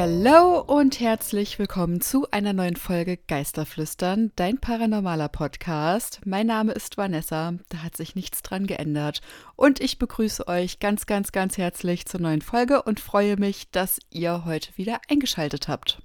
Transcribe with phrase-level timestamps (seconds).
[0.00, 6.20] Hallo und herzlich willkommen zu einer neuen Folge Geisterflüstern, dein paranormaler Podcast.
[6.24, 9.22] Mein Name ist Vanessa, da hat sich nichts dran geändert.
[9.56, 13.98] Und ich begrüße euch ganz, ganz, ganz herzlich zur neuen Folge und freue mich, dass
[14.10, 16.00] ihr heute wieder eingeschaltet habt.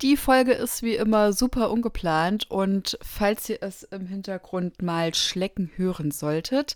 [0.00, 5.70] Die Folge ist wie immer super ungeplant und falls ihr es im Hintergrund mal schlecken
[5.76, 6.74] hören solltet,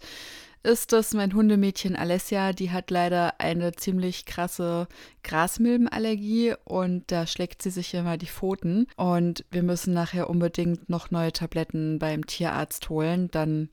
[0.66, 2.52] ist das mein Hundemädchen Alessia.
[2.52, 4.88] Die hat leider eine ziemlich krasse
[5.22, 8.88] Grasmilbenallergie und da schlägt sie sich immer die Pfoten.
[8.96, 13.30] Und wir müssen nachher unbedingt noch neue Tabletten beim Tierarzt holen.
[13.30, 13.70] Dann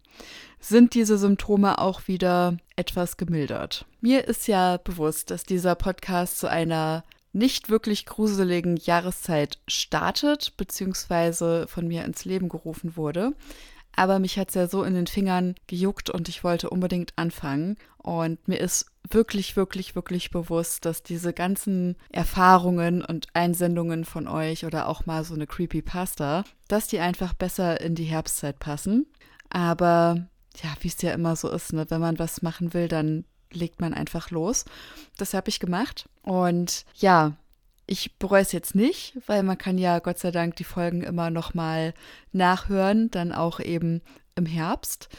[0.60, 3.86] sind diese Symptome auch wieder etwas gemildert.
[4.00, 11.66] Mir ist ja bewusst, dass dieser Podcast zu einer nicht wirklich gruseligen Jahreszeit startet, beziehungsweise
[11.68, 13.34] von mir ins Leben gerufen wurde.
[13.96, 17.78] Aber mich hat es ja so in den Fingern gejuckt und ich wollte unbedingt anfangen.
[17.98, 24.66] Und mir ist wirklich, wirklich, wirklich bewusst, dass diese ganzen Erfahrungen und Einsendungen von euch
[24.66, 29.06] oder auch mal so eine Creepypasta, dass die einfach besser in die Herbstzeit passen.
[29.50, 30.28] Aber
[30.62, 31.86] ja, wie es ja immer so ist, ne?
[31.90, 34.66] wenn man was machen will, dann legt man einfach los.
[35.18, 36.10] Das habe ich gemacht.
[36.24, 37.34] Und ja,
[37.86, 41.30] ich bereue es jetzt nicht, weil man kann ja Gott sei Dank die Folgen immer
[41.30, 41.94] noch mal
[42.32, 44.02] nachhören, dann auch eben
[44.36, 45.10] im Herbst.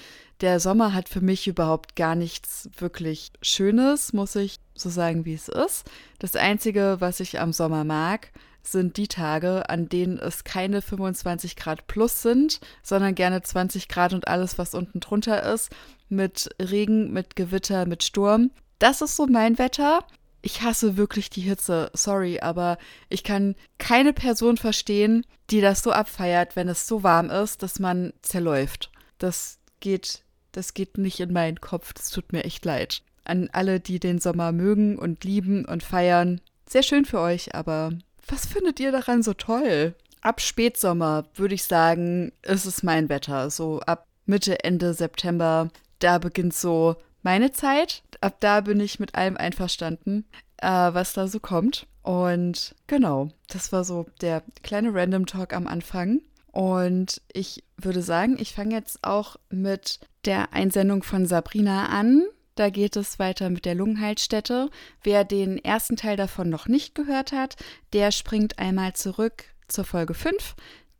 [0.40, 5.34] Der Sommer hat für mich überhaupt gar nichts wirklich Schönes, muss ich so sagen, wie
[5.34, 5.88] es ist.
[6.18, 11.54] Das Einzige, was ich am Sommer mag, sind die Tage, an denen es keine 25
[11.56, 15.70] Grad plus sind, sondern gerne 20 Grad und alles, was unten drunter ist,
[16.08, 18.50] mit Regen, mit Gewitter, mit Sturm.
[18.78, 20.04] Das ist so mein Wetter
[20.44, 22.76] ich hasse wirklich die Hitze, sorry, aber
[23.08, 27.80] ich kann keine Person verstehen, die das so abfeiert, wenn es so warm ist, dass
[27.80, 28.90] man zerläuft.
[29.18, 30.22] Das geht,
[30.52, 33.02] das geht nicht in meinen Kopf, das tut mir echt leid.
[33.24, 37.92] An alle, die den Sommer mögen und lieben und feiern, sehr schön für euch, aber
[38.28, 39.94] was findet ihr daran so toll?
[40.20, 43.48] Ab Spätsommer würde ich sagen, ist es mein Wetter.
[43.50, 48.02] So ab Mitte, Ende September, da beginnt so meine Zeit.
[48.24, 50.24] Ab da bin ich mit allem einverstanden,
[50.56, 51.86] äh, was da so kommt.
[52.00, 56.22] Und genau, das war so der kleine Random Talk am Anfang.
[56.50, 62.22] Und ich würde sagen, ich fange jetzt auch mit der Einsendung von Sabrina an.
[62.54, 64.70] Da geht es weiter mit der Lungenheilstätte.
[65.02, 67.56] Wer den ersten Teil davon noch nicht gehört hat,
[67.92, 70.54] der springt einmal zurück zur Folge 5.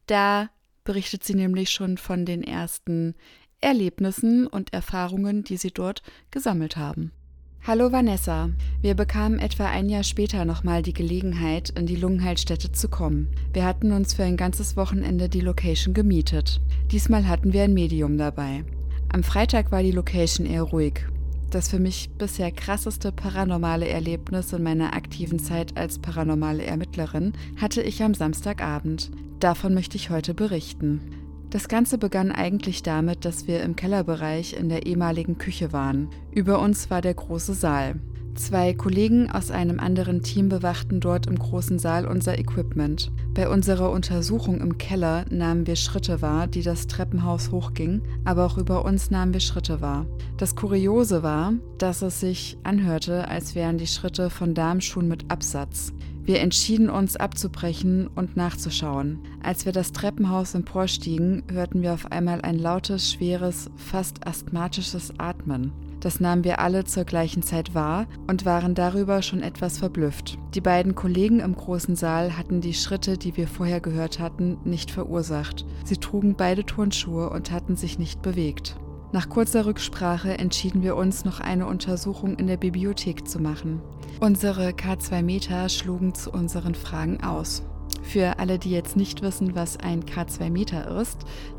[0.07, 0.51] Da
[0.85, 3.15] berichtet sie nämlich schon von den ersten
[3.65, 7.13] Erlebnissen und Erfahrungen, die sie dort gesammelt haben.
[7.67, 8.51] Hallo Vanessa,
[8.83, 13.31] wir bekamen etwa ein Jahr später nochmal die Gelegenheit, in die Lungenheilstätte zu kommen.
[13.55, 16.61] Wir hatten uns für ein ganzes Wochenende die Location gemietet.
[16.93, 18.65] Diesmal hatten wir ein Medium dabei.
[19.09, 21.07] Am Freitag war die Location eher ruhig.
[21.49, 27.81] Das für mich bisher krasseste paranormale Erlebnis in meiner aktiven Zeit als paranormale Ermittlerin hatte
[27.81, 29.11] ich am Samstagabend.
[29.41, 31.24] Davon möchte ich heute berichten.
[31.55, 36.09] Das Ganze begann eigentlich damit, dass wir im Kellerbereich in der ehemaligen Küche waren.
[36.33, 37.95] Über uns war der große Saal.
[38.35, 43.13] Zwei Kollegen aus einem anderen Team bewachten dort im großen Saal unser Equipment.
[43.35, 48.59] Bei unserer Untersuchung im Keller nahmen wir Schritte wahr, die das Treppenhaus hochgingen, aber auch
[48.59, 50.07] über uns nahmen wir Schritte wahr.
[50.37, 55.93] Das Kuriose war, dass es sich anhörte, als wären die Schritte von Darmschuhen mit Absatz.
[56.25, 59.19] Wir entschieden uns abzubrechen und nachzuschauen.
[59.43, 65.73] Als wir das Treppenhaus emporstiegen, hörten wir auf einmal ein lautes, schweres, fast asthmatisches Atmen.
[66.01, 70.39] Das nahmen wir alle zur gleichen Zeit wahr und waren darüber schon etwas verblüfft.
[70.55, 74.91] Die beiden Kollegen im großen Saal hatten die Schritte, die wir vorher gehört hatten, nicht
[74.91, 75.67] verursacht.
[75.85, 78.77] Sie trugen beide Turnschuhe und hatten sich nicht bewegt.
[79.15, 83.81] Nach kurzer Rücksprache entschieden wir uns, noch eine Untersuchung in der Bibliothek zu machen.
[84.19, 87.63] Unsere K2 Meter schlugen zu unseren Fragen aus.
[88.03, 91.19] Für alle, die jetzt nicht wissen, was ein K2 Meter ist,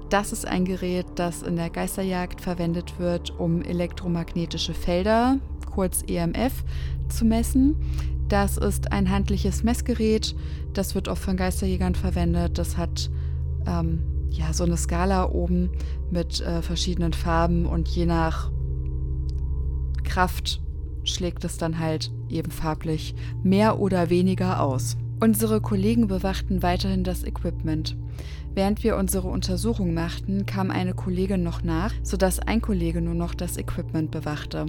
[0.10, 5.38] das ist ein Gerät, das in der Geisterjagd verwendet wird, um elektromagnetische Felder,
[5.74, 6.66] kurz EMF,
[7.08, 7.78] zu messen.
[8.28, 10.36] Das ist ein handliches Messgerät,
[10.74, 12.58] das wird oft von Geisterjägern verwendet.
[12.58, 13.10] Das hat
[13.66, 15.70] ähm, ja, so eine Skala oben
[16.12, 18.52] mit äh, verschiedenen Farben und je nach
[20.04, 20.62] Kraft
[21.04, 24.98] schlägt es dann halt eben farblich mehr oder weniger aus.
[25.20, 27.96] Unsere Kollegen bewachten weiterhin das Equipment.
[28.54, 33.34] Während wir unsere Untersuchung machten, kam eine Kollegin noch nach, sodass ein Kollege nur noch
[33.34, 34.66] das Equipment bewachte.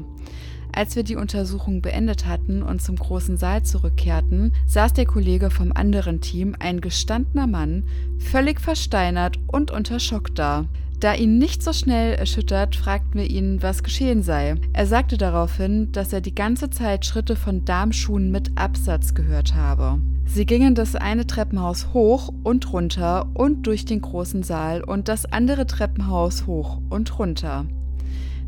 [0.77, 5.73] Als wir die Untersuchung beendet hatten und zum großen Saal zurückkehrten, saß der Kollege vom
[5.73, 7.85] anderen Team, ein gestandener Mann,
[8.19, 10.67] völlig versteinert und unter Schock da.
[11.01, 14.57] Da ihn nicht so schnell erschüttert, fragten wir ihn, was geschehen sei.
[14.75, 19.99] Er sagte daraufhin, dass er die ganze Zeit Schritte von Darmschuhen mit Absatz gehört habe.
[20.27, 25.25] Sie gingen das eine Treppenhaus hoch und runter und durch den großen Saal und das
[25.25, 27.65] andere Treppenhaus hoch und runter.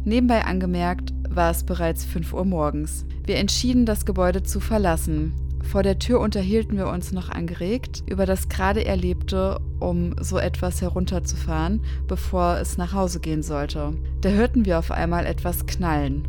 [0.05, 3.05] Nebenbei angemerkt war es bereits 5 Uhr morgens.
[3.25, 5.35] Wir entschieden, das Gebäude zu verlassen.
[5.63, 10.81] Vor der Tür unterhielten wir uns noch angeregt über das gerade Erlebte, um so etwas
[10.81, 13.93] herunterzufahren, bevor es nach Hause gehen sollte.
[14.23, 16.27] Da hörten wir auf einmal etwas knallen.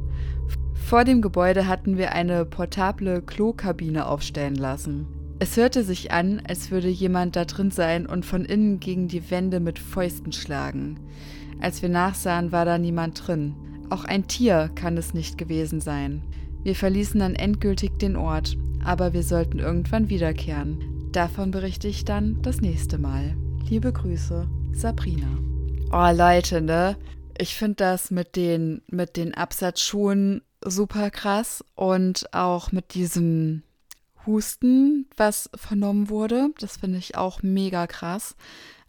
[0.73, 5.07] Vor dem Gebäude hatten wir eine portable Klokabine aufstellen lassen.
[5.41, 9.31] Es hörte sich an, als würde jemand da drin sein und von innen gegen die
[9.31, 10.99] Wände mit Fäusten schlagen.
[11.61, 13.53] Als wir nachsahen, war da niemand drin.
[13.89, 16.21] Auch ein Tier kann es nicht gewesen sein.
[16.63, 21.09] Wir verließen dann endgültig den Ort, aber wir sollten irgendwann wiederkehren.
[21.11, 23.35] Davon berichte ich dann das nächste Mal.
[23.67, 25.27] Liebe Grüße, Sabrina.
[25.91, 26.97] Oh Leute, ne?
[27.39, 33.63] Ich finde das mit den, mit den Absatzschuhen super krass und auch mit diesem
[34.25, 36.49] Husten, was vernommen wurde.
[36.59, 38.35] Das finde ich auch mega krass.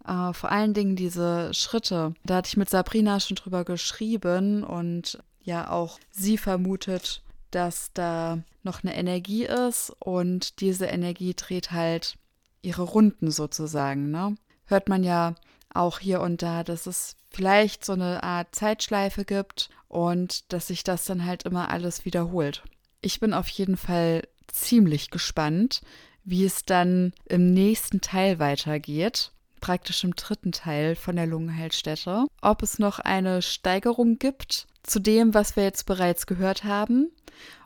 [0.08, 2.14] Uh, vor allen Dingen diese Schritte.
[2.24, 8.38] Da hatte ich mit Sabrina schon drüber geschrieben und ja auch sie vermutet, dass da
[8.62, 12.16] noch eine Energie ist und diese Energie dreht halt
[12.62, 14.10] ihre Runden sozusagen.
[14.10, 14.36] Ne?
[14.66, 15.34] Hört man ja
[15.72, 20.84] auch hier und da, dass es vielleicht so eine Art Zeitschleife gibt und dass sich
[20.84, 22.62] das dann halt immer alles wiederholt.
[23.00, 25.80] Ich bin auf jeden Fall ziemlich gespannt,
[26.24, 32.26] wie es dann im nächsten Teil weitergeht, praktisch im dritten Teil von der Lungenheilstätte.
[32.40, 37.10] Ob es noch eine Steigerung gibt zu dem, was wir jetzt bereits gehört haben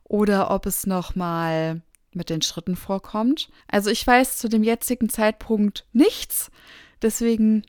[0.04, 1.82] oder ob es nochmal
[2.12, 3.48] mit den Schritten vorkommt.
[3.68, 6.50] Also ich weiß zu dem jetzigen Zeitpunkt nichts,
[7.02, 7.64] deswegen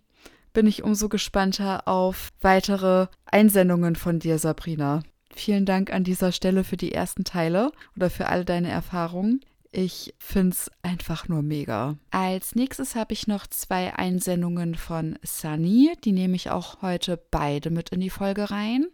[0.54, 5.04] bin ich umso gespannter auf weitere Einsendungen von dir, Sabrina.
[5.33, 9.42] Vielen Dank an dieser Stelle für die ersten Teile oder für all deine Erfahrungen.
[9.77, 11.98] Ich finde es einfach nur mega.
[12.10, 15.92] Als nächstes habe ich noch zwei Einsendungen von Sunny.
[16.06, 18.88] Die nehme ich auch heute beide mit in die Folge rein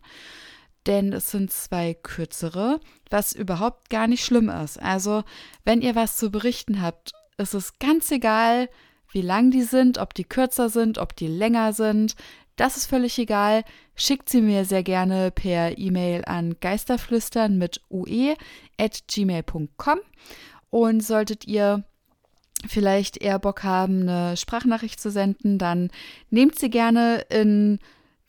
[0.88, 2.80] denn es sind zwei kürzere,
[3.10, 4.82] was überhaupt gar nicht schlimm ist.
[4.82, 5.24] Also,
[5.64, 8.70] wenn ihr was zu berichten habt, ist es ganz egal,
[9.12, 12.16] wie lang die sind, ob die kürzer sind, ob die länger sind.
[12.56, 13.64] Das ist völlig egal.
[13.96, 18.36] Schickt sie mir sehr gerne per E-Mail an geisterflüstern mit ue
[18.80, 20.00] at gmail.com.
[20.72, 21.84] Und solltet ihr
[22.68, 25.92] vielleicht eher Bock haben, eine Sprachnachricht zu senden, dann
[26.30, 27.80] nehmt sie gerne in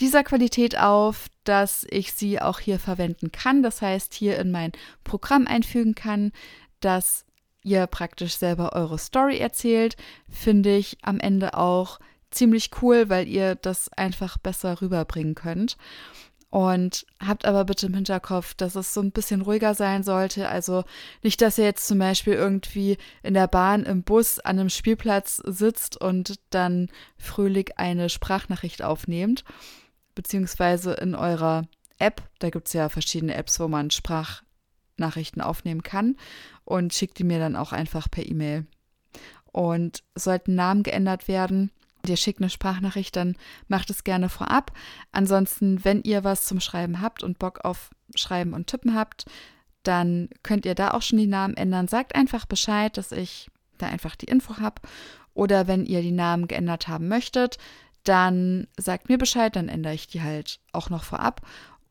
[0.01, 3.63] dieser Qualität auf, dass ich sie auch hier verwenden kann.
[3.63, 4.73] Das heißt, hier in mein
[5.05, 6.33] Programm einfügen kann,
[6.81, 7.25] dass
[7.63, 9.97] ihr praktisch selber eure Story erzählt,
[10.29, 12.01] finde ich am Ende auch
[12.31, 15.77] ziemlich cool, weil ihr das einfach besser rüberbringen könnt.
[16.53, 20.49] Und habt aber bitte im Hinterkopf, dass es so ein bisschen ruhiger sein sollte.
[20.49, 20.85] Also
[21.23, 25.43] nicht, dass ihr jetzt zum Beispiel irgendwie in der Bahn, im Bus, an einem Spielplatz
[25.47, 29.45] sitzt und dann fröhlich eine Sprachnachricht aufnehmt
[30.15, 31.67] beziehungsweise in eurer
[31.99, 36.17] App, da gibt es ja verschiedene Apps, wo man Sprachnachrichten aufnehmen kann
[36.65, 38.67] und schickt die mir dann auch einfach per E-Mail.
[39.53, 41.71] Und sollten Namen geändert werden,
[42.07, 43.37] ihr schickt eine Sprachnachricht, dann
[43.69, 44.73] macht es gerne vorab.
[45.13, 49.25] Ansonsten, wenn ihr was zum Schreiben habt und Bock auf Schreiben und Tippen habt,
[49.83, 51.89] dann könnt ihr da auch schon die Namen ändern.
[51.89, 54.81] Sagt einfach Bescheid, dass ich da einfach die Info habe.
[55.35, 57.59] Oder wenn ihr die Namen geändert haben möchtet,
[58.05, 61.41] dann sagt mir Bescheid, dann ändere ich die halt auch noch vorab.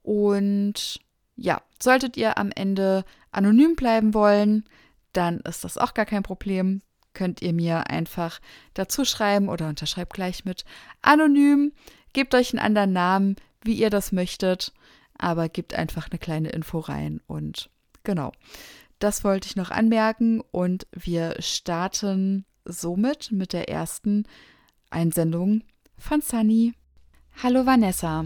[0.03, 0.99] Und
[1.35, 4.65] ja, solltet ihr am Ende anonym bleiben wollen,
[5.13, 6.81] dann ist das auch gar kein Problem.
[7.13, 8.39] Könnt ihr mir einfach
[8.73, 10.65] dazu schreiben oder unterschreibt gleich mit
[11.01, 11.73] anonym.
[12.13, 14.73] Gebt euch einen anderen Namen, wie ihr das möchtet,
[15.17, 17.69] aber gebt einfach eine kleine Info rein und
[18.03, 18.31] genau.
[18.99, 24.25] Das wollte ich noch anmerken und wir starten somit mit der ersten
[24.89, 25.63] Einsendung
[25.97, 26.73] von Sunny.
[27.41, 28.25] Hallo Vanessa.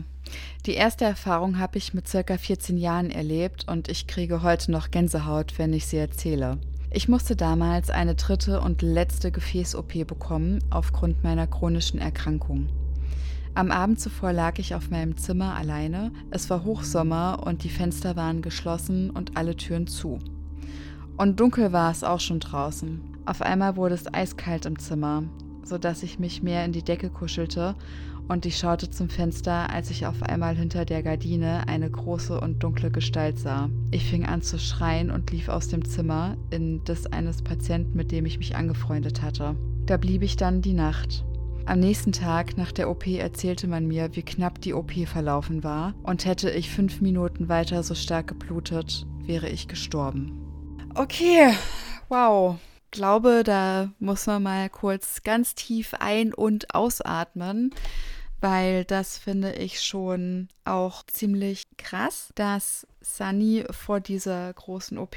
[0.66, 4.92] Die erste Erfahrung habe ich mit circa 14 Jahren erlebt und ich kriege heute noch
[4.92, 6.58] Gänsehaut, wenn ich sie erzähle.
[6.96, 12.70] Ich musste damals eine dritte und letzte Gefäß-OP bekommen aufgrund meiner chronischen Erkrankung.
[13.54, 16.14] Am Abend zuvor lag ich auf meinem Zimmer alleine.
[16.32, 20.20] Es war Hochsommer und die Fenster waren geschlossen und alle Türen zu.
[21.18, 23.02] Und dunkel war es auch schon draußen.
[23.26, 25.24] Auf einmal wurde es eiskalt im Zimmer
[25.66, 27.76] sodass ich mich mehr in die Decke kuschelte
[28.28, 32.64] und ich schaute zum Fenster, als ich auf einmal hinter der Gardine eine große und
[32.64, 33.70] dunkle Gestalt sah.
[33.92, 38.12] Ich fing an zu schreien und lief aus dem Zimmer in das eines Patienten, mit
[38.12, 39.56] dem ich mich angefreundet hatte.
[39.86, 41.24] Da blieb ich dann die Nacht.
[41.68, 45.96] Am nächsten Tag nach der OP erzählte man mir, wie knapp die OP verlaufen war
[46.04, 50.88] und hätte ich fünf Minuten weiter so stark geblutet, wäre ich gestorben.
[50.94, 51.54] Okay,
[52.08, 52.58] wow.
[52.92, 57.74] Glaube, da muss man mal kurz ganz tief ein- und ausatmen,
[58.46, 65.16] weil das finde ich schon auch ziemlich krass, dass Sunny vor dieser großen OP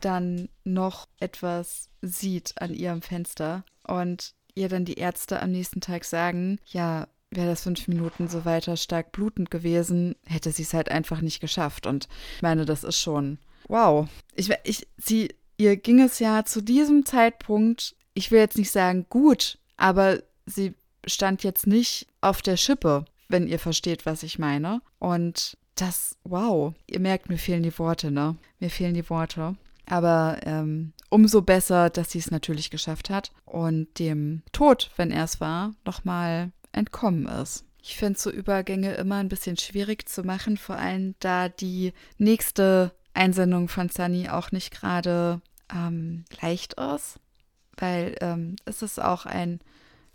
[0.00, 6.04] dann noch etwas sieht an ihrem Fenster und ihr dann die Ärzte am nächsten Tag
[6.04, 10.90] sagen, ja, wäre das fünf Minuten so weiter stark blutend gewesen, hätte sie es halt
[10.90, 11.86] einfach nicht geschafft.
[11.86, 12.06] Und
[12.36, 14.06] ich meine, das ist schon wow.
[14.34, 19.06] Ich, ich, sie, ihr ging es ja zu diesem Zeitpunkt, ich will jetzt nicht sagen
[19.08, 20.74] gut, aber sie
[21.08, 24.80] stand jetzt nicht auf der Schippe, wenn ihr versteht, was ich meine.
[24.98, 28.36] Und das, wow, ihr merkt, mir fehlen die Worte, ne?
[28.58, 29.56] Mir fehlen die Worte.
[29.86, 35.24] Aber ähm, umso besser, dass sie es natürlich geschafft hat und dem Tod, wenn er
[35.24, 37.64] es war, nochmal entkommen ist.
[37.80, 42.92] Ich finde so Übergänge immer ein bisschen schwierig zu machen, vor allem da die nächste
[43.14, 45.40] Einsendung von Sunny auch nicht gerade
[45.74, 47.18] ähm, leicht ist,
[47.76, 49.60] weil ähm, es ist auch ein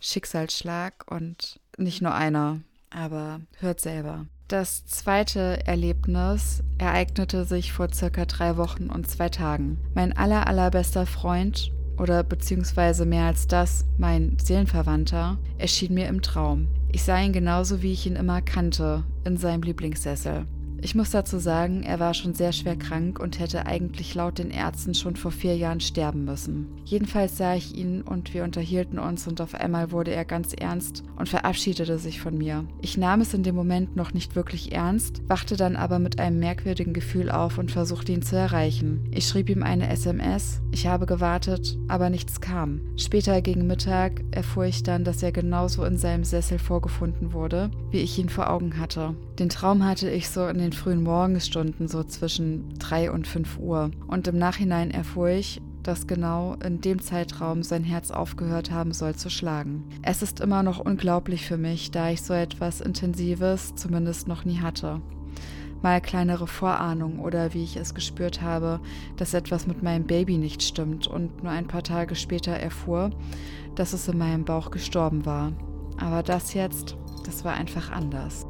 [0.03, 4.25] Schicksalsschlag und nicht nur einer, aber hört selber.
[4.47, 9.79] Das zweite Erlebnis ereignete sich vor circa drei Wochen und zwei Tagen.
[9.95, 16.67] Mein aller allerbester Freund oder beziehungsweise mehr als das, mein Seelenverwandter, erschien mir im Traum.
[16.91, 20.45] Ich sah ihn genauso, wie ich ihn immer kannte, in seinem Lieblingssessel.
[20.83, 24.51] Ich muss dazu sagen, er war schon sehr schwer krank und hätte eigentlich laut den
[24.51, 26.67] Ärzten schon vor vier Jahren sterben müssen.
[26.83, 31.05] Jedenfalls sah ich ihn und wir unterhielten uns und auf einmal wurde er ganz ernst
[31.15, 32.65] und verabschiedete sich von mir.
[32.81, 36.39] Ich nahm es in dem Moment noch nicht wirklich ernst, wachte dann aber mit einem
[36.39, 39.07] merkwürdigen Gefühl auf und versuchte ihn zu erreichen.
[39.11, 42.81] Ich schrieb ihm eine SMS, ich habe gewartet, aber nichts kam.
[42.97, 47.99] Später gegen Mittag erfuhr ich dann, dass er genauso in seinem Sessel vorgefunden wurde, wie
[47.99, 49.15] ich ihn vor Augen hatte.
[49.39, 53.89] Den Traum hatte ich so in den frühen Morgenstunden, so zwischen 3 und 5 Uhr.
[54.07, 59.15] Und im Nachhinein erfuhr ich, dass genau in dem Zeitraum sein Herz aufgehört haben soll
[59.15, 59.85] zu schlagen.
[60.03, 64.59] Es ist immer noch unglaublich für mich, da ich so etwas Intensives zumindest noch nie
[64.59, 65.01] hatte.
[65.81, 68.79] Mal kleinere Vorahnung oder wie ich es gespürt habe,
[69.17, 73.09] dass etwas mit meinem Baby nicht stimmt und nur ein paar Tage später erfuhr,
[73.75, 75.51] dass es in meinem Bauch gestorben war.
[75.97, 78.45] Aber das jetzt, das war einfach anders.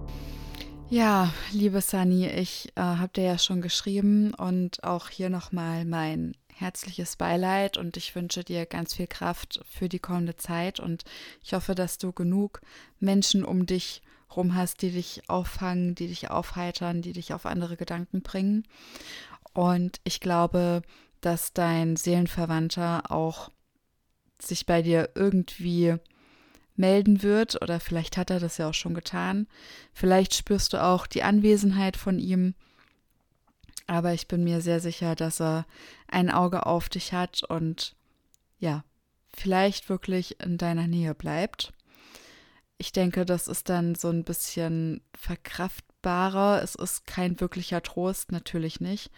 [0.90, 6.36] Ja, liebe Sunny, ich äh, habe dir ja schon geschrieben und auch hier nochmal mein
[6.54, 11.04] herzliches Beileid und ich wünsche dir ganz viel Kraft für die kommende Zeit und
[11.44, 12.62] ich hoffe, dass du genug
[13.00, 14.02] Menschen um dich
[14.36, 18.64] rum hast, die dich auffangen, die dich aufheitern, die dich auf andere Gedanken bringen.
[19.54, 20.82] Und ich glaube,
[21.22, 23.50] dass dein Seelenverwandter auch
[24.40, 25.96] sich bei dir irgendwie
[26.76, 29.48] melden wird oder vielleicht hat er das ja auch schon getan.
[29.94, 32.56] Vielleicht spürst du auch die Anwesenheit von ihm.
[33.86, 35.66] Aber ich bin mir sehr sicher, dass er
[36.08, 37.96] ein Auge auf dich hat und
[38.60, 38.84] ja,
[39.34, 41.74] vielleicht wirklich in deiner Nähe bleibt.
[42.78, 46.62] Ich denke, das ist dann so ein bisschen verkraftbarer.
[46.64, 49.12] Es ist kein wirklicher Trost, natürlich nicht.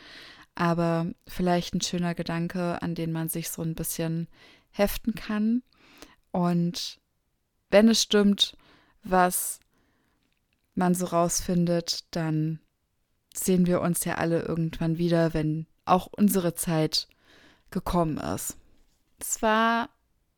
[0.56, 4.28] Aber vielleicht ein schöner Gedanke, an den man sich so ein bisschen
[4.72, 5.64] heften kann.
[6.32, 7.00] Und
[7.70, 8.58] wenn es stimmt,
[9.04, 9.60] was
[10.74, 12.60] man so rausfindet, dann
[13.34, 17.08] sehen wir uns ja alle irgendwann wieder, wenn auch unsere Zeit
[17.72, 18.58] gekommen ist.
[19.20, 19.90] Es war,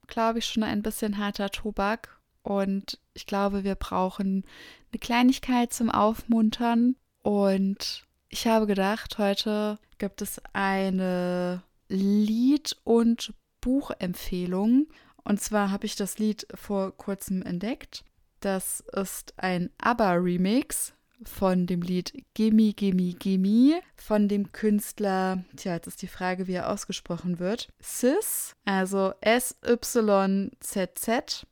[0.07, 4.45] glaube ich, schon ein bisschen harter Tobak und ich glaube, wir brauchen
[4.91, 14.87] eine Kleinigkeit zum Aufmuntern und ich habe gedacht, heute gibt es eine Lied- und Buchempfehlung
[15.27, 18.05] und zwar habe ich das Lied vor kurzem entdeckt.
[18.39, 20.93] Das ist ein ABBA-Remix
[21.23, 26.53] von dem Lied Gimme, Gimme, Gimme von dem Künstler, tja, jetzt ist die Frage, wie
[26.53, 30.57] er ausgesprochen wird, Sis, also S-Y-Z-Z.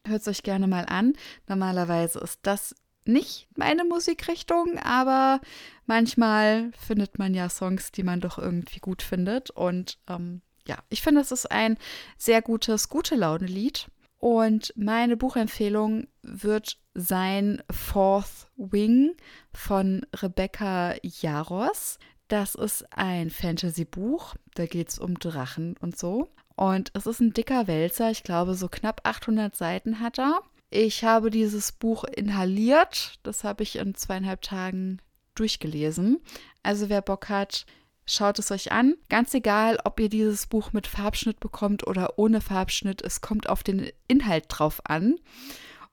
[0.07, 1.13] Hört es euch gerne mal an.
[1.47, 5.41] Normalerweise ist das nicht meine Musikrichtung, aber
[5.85, 9.49] manchmal findet man ja Songs, die man doch irgendwie gut findet.
[9.51, 11.77] Und ähm, ja, ich finde, es ist ein
[12.17, 13.87] sehr gutes, gute Laune-Lied.
[14.19, 19.15] Und meine Buchempfehlung wird sein Fourth Wing
[19.53, 21.99] von Rebecca Jaros.
[22.27, 24.35] Das ist ein Fantasy-Buch.
[24.55, 26.29] Da geht es um Drachen und so.
[26.55, 28.09] Und es ist ein dicker Wälzer.
[28.09, 30.41] Ich glaube, so knapp 800 Seiten hat er.
[30.71, 33.19] Ich habe dieses Buch inhaliert.
[33.23, 35.01] Das habe ich in zweieinhalb Tagen
[35.35, 36.21] durchgelesen.
[36.63, 37.65] Also wer Bock hat,
[38.05, 38.95] Schaut es euch an.
[39.09, 43.63] Ganz egal, ob ihr dieses Buch mit Farbschnitt bekommt oder ohne Farbschnitt, es kommt auf
[43.63, 45.15] den Inhalt drauf an.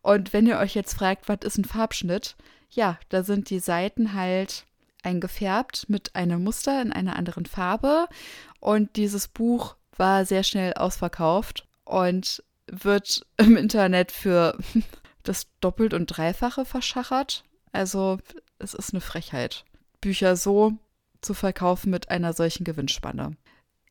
[0.02, 2.36] Und wenn ihr euch jetzt fragt, was ist ein Farbschnitt?
[2.70, 4.66] Ja, da sind die Seiten halt
[5.02, 8.06] eingefärbt mit einem Muster in einer anderen Farbe.
[8.60, 14.58] Und dieses Buch war sehr schnell ausverkauft und wird im Internet für
[15.22, 17.44] das Doppelt- und Dreifache verschachert.
[17.72, 18.18] Also
[18.58, 19.64] es ist eine Frechheit,
[20.00, 20.74] Bücher so
[21.22, 23.36] zu verkaufen mit einer solchen Gewinnspanne.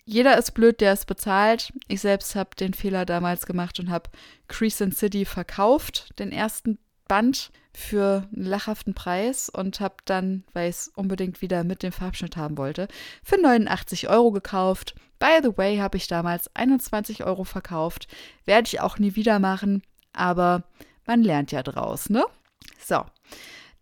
[0.06, 1.72] Jeder ist blöd, der es bezahlt.
[1.88, 4.10] Ich selbst habe den Fehler damals gemacht und habe
[4.48, 10.76] Crescent City verkauft, den ersten Band für einen lachhaften Preis und habe dann, weil ich
[10.76, 12.88] es unbedingt wieder mit dem Farbschnitt haben wollte,
[13.24, 14.96] für 89 Euro gekauft.
[15.20, 18.08] By the way, habe ich damals 21 Euro verkauft.
[18.46, 19.84] Werde ich auch nie wieder machen,
[20.14, 20.64] aber
[21.06, 22.26] man lernt ja draus, ne?
[22.80, 23.06] So,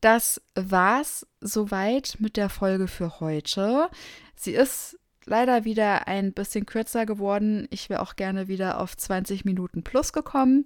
[0.02, 3.90] das war's soweit mit der Folge für heute.
[4.36, 7.68] Sie ist leider wieder ein bisschen kürzer geworden.
[7.70, 10.66] Ich wäre auch gerne wieder auf 20 Minuten plus gekommen.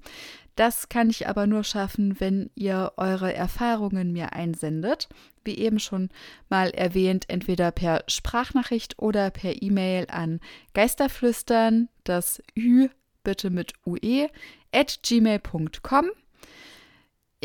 [0.56, 5.10] Das kann ich aber nur schaffen, wenn ihr eure Erfahrungen mir einsendet.
[5.44, 6.10] Wie eben schon
[6.50, 10.40] mal erwähnt, entweder per Sprachnachricht oder per E-Mail an
[10.74, 12.88] geisterflüstern, das Ü
[13.24, 14.30] bitte mit UE,
[14.72, 16.12] at gmail.com.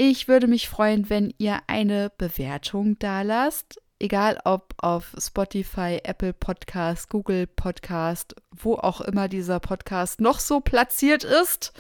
[0.01, 3.83] Ich würde mich freuen, wenn ihr eine Bewertung da lasst.
[3.99, 10.61] Egal ob auf Spotify, Apple Podcast, Google Podcast, wo auch immer dieser Podcast noch so
[10.61, 11.73] platziert ist.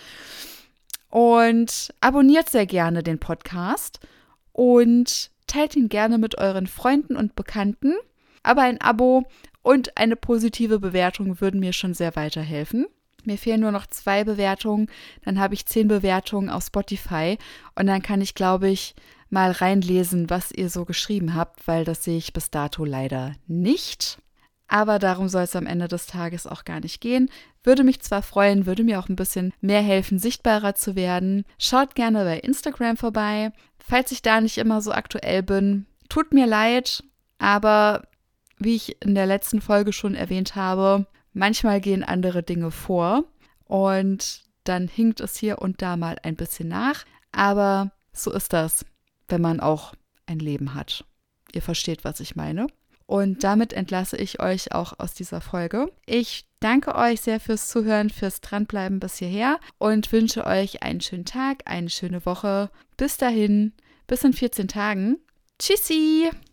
[1.10, 4.00] Und abonniert sehr gerne den Podcast
[4.50, 7.94] und teilt ihn gerne mit euren Freunden und Bekannten.
[8.42, 9.28] Aber ein Abo
[9.62, 12.88] und eine positive Bewertung würden mir schon sehr weiterhelfen.
[13.28, 14.88] Mir fehlen nur noch zwei Bewertungen,
[15.22, 17.36] dann habe ich zehn Bewertungen auf Spotify
[17.74, 18.94] und dann kann ich, glaube ich,
[19.28, 24.18] mal reinlesen, was ihr so geschrieben habt, weil das sehe ich bis dato leider nicht.
[24.66, 27.28] Aber darum soll es am Ende des Tages auch gar nicht gehen.
[27.62, 31.44] Würde mich zwar freuen, würde mir auch ein bisschen mehr helfen, sichtbarer zu werden.
[31.58, 33.52] Schaut gerne bei Instagram vorbei.
[33.78, 37.04] Falls ich da nicht immer so aktuell bin, tut mir leid,
[37.36, 38.08] aber
[38.56, 41.06] wie ich in der letzten Folge schon erwähnt habe,
[41.38, 43.24] manchmal gehen andere Dinge vor
[43.64, 47.04] und dann hinkt es hier und da mal ein bisschen nach.
[47.32, 48.84] Aber so ist das,
[49.28, 49.94] wenn man auch
[50.26, 51.04] ein Leben hat.
[51.52, 52.66] Ihr versteht, was ich meine.
[53.06, 55.90] Und damit entlasse ich euch auch aus dieser Folge.
[56.04, 61.24] Ich danke euch sehr fürs Zuhören, fürs Dranbleiben bis hierher und wünsche euch einen schönen
[61.24, 62.70] Tag, eine schöne Woche.
[62.98, 63.72] Bis dahin,
[64.06, 65.16] bis in 14 Tagen.
[65.58, 66.30] Tschüssi!